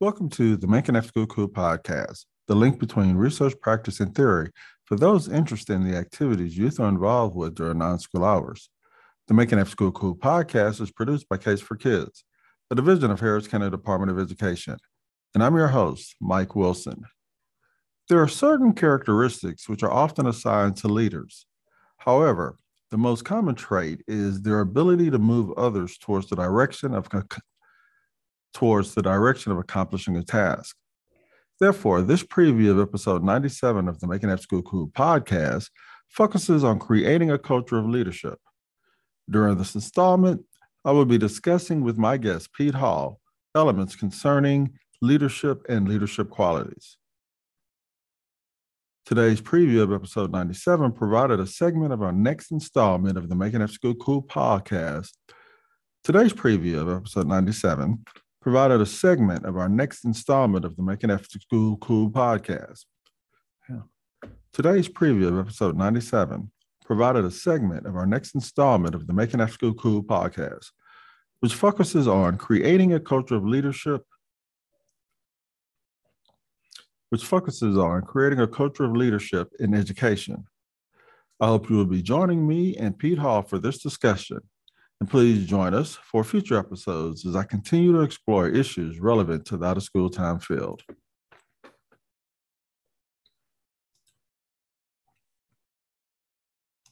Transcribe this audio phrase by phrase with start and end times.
[0.00, 4.50] Welcome to the Making After School Cool podcast, the link between research, practice, and theory
[4.86, 8.70] for those interested in the activities youth are involved with during non school hours.
[9.28, 12.24] The Making After School Cool podcast is produced by Case for Kids,
[12.72, 14.78] a division of Harris County Department of Education.
[15.32, 17.04] And I'm your host, Mike Wilson.
[18.08, 21.46] There are certain characteristics which are often assigned to leaders.
[21.98, 22.58] However,
[22.90, 27.08] the most common trait is their ability to move others towards the direction of
[28.54, 30.76] towards the direction of accomplishing a task.
[31.60, 35.68] Therefore, this preview of episode 97 of the Making After School Cool podcast
[36.08, 38.38] focuses on creating a culture of leadership.
[39.28, 40.42] During this installment,
[40.84, 43.20] I will be discussing with my guest, Pete Hall,
[43.54, 46.96] elements concerning leadership and leadership qualities.
[49.06, 53.62] Today's preview of episode 97 provided a segment of our next installment of the Making
[53.62, 55.10] After School Cool podcast.
[56.02, 58.04] Today's preview of episode 97
[58.44, 62.84] provided a segment of our next installment of the Making After School Cool podcast.
[64.52, 66.52] Today's preview of episode 97
[66.84, 70.66] provided a segment of our next installment of the Making After School Cool podcast,
[71.40, 74.02] which focuses on creating a culture of leadership,
[77.08, 80.44] which focuses on creating a culture of leadership in education.
[81.40, 84.40] I hope you will be joining me and Pete Hall for this discussion
[85.00, 89.56] and please join us for future episodes as I continue to explore issues relevant to
[89.56, 90.82] the out of school time field.